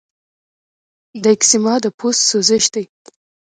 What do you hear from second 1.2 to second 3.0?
د ایکزیما د پوست سوزش دی.